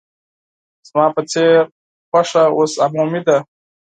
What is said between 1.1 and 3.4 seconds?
په څېر خوښه اوس عمومي ده.